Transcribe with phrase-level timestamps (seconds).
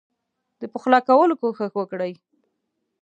[0.59, 2.13] د پخلا کولو کوښښ وکړي.